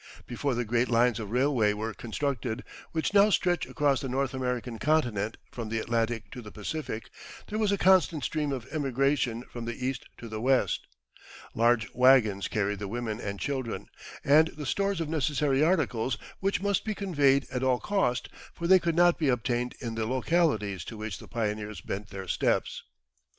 [0.25, 4.79] Before the great lines of railway were constructed, which now stretch across the North American
[4.79, 7.11] continent from the Atlantic to the Pacific,
[7.47, 10.87] there was a constant stream of emigration from the East to the West.
[11.53, 13.89] Large waggons carried the women and children,
[14.23, 18.79] and the stores of necessary articles, which must be conveyed at all cost, for they
[18.79, 22.81] could not be obtained in the localities to which the pioneers bent their steps.